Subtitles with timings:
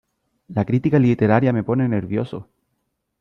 [0.47, 2.49] ¡La crítica literaria me pone nervioso!